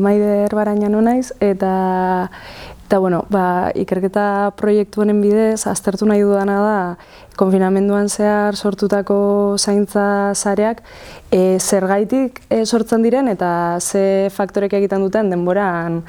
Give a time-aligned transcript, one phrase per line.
[0.00, 2.30] Maider Baraina naiz eta
[2.90, 6.78] eta bueno, ba, ikerketa proiektu honen bidez aztertu nahi dudana da
[7.38, 10.82] konfinamenduan zehar sortutako zaintza sareak
[11.30, 16.00] e, zergaitik e, sortzen diren eta ze faktorek egiten duten denboran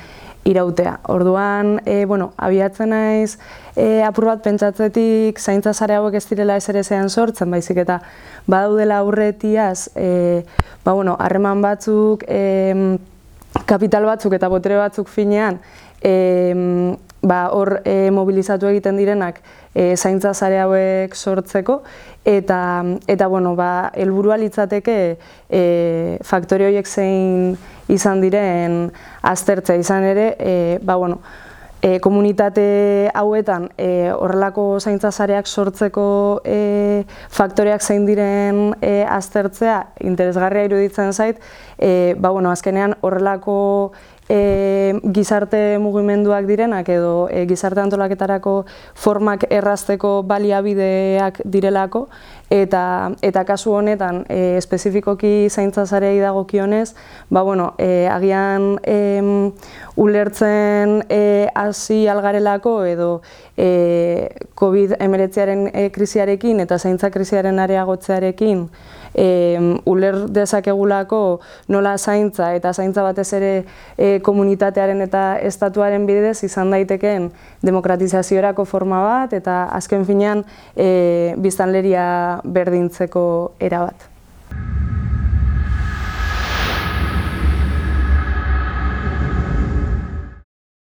[0.44, 0.96] irautea.
[1.14, 3.38] Orduan, e, bueno, abiatzen naiz
[3.76, 8.02] e, apur bat pentsatzetik zaintza sare hauek ez direla ez ere zean sortzen, baizik eta
[8.50, 10.42] badaudela aurretiaz, e,
[10.84, 12.98] ba, bueno, harreman batzuk, e,
[13.72, 15.62] kapital batzuk eta botere batzuk finean,
[16.04, 16.14] e,
[17.22, 19.40] ba, hor e, mobilizatu egiten direnak
[19.74, 21.82] e, zaintza sare hauek sortzeko,
[22.28, 22.62] eta,
[23.08, 24.98] eta bueno, ba, elburua litzateke
[25.48, 25.62] e,
[26.28, 27.56] faktore horiek zein
[27.92, 28.84] izan diren
[29.28, 29.80] aztertzea.
[29.80, 31.22] Izan ere, e, ba, bueno,
[31.82, 36.06] e, komunitate hauetan e, horrelako zaintza zareak sortzeko
[36.46, 41.42] e, faktoreak zein diren e, aztertzea interesgarria iruditzen zait,
[41.78, 43.92] e, ba, bueno, azkenean horrelako
[44.32, 48.54] e, gizarte mugimenduak direnak edo e, gizarte antolaketarako
[48.96, 52.08] formak errazteko baliabideak direlako
[52.52, 56.94] eta eta kasu honetan e, espezifikoki zaintza zarei dagokionez,
[57.30, 59.52] ba bueno, e, agian e,
[59.96, 63.10] ulertzen e, hasi algarelako edo
[63.58, 68.68] e, COVID-19aren e, krisiarekin eta zaintza krisiaren areagotzearekin
[69.16, 69.28] e,
[69.86, 71.40] uler dezakegulako
[71.72, 73.54] nola zaintza eta zaintza batez ere
[73.98, 77.32] e, komunitatearen eta estatuaren bidez izan daitekeen
[77.66, 82.06] demokratizaziorako forma bat eta azken finean e, biztanleria
[82.44, 83.26] berdintzeko
[83.60, 84.11] erabat.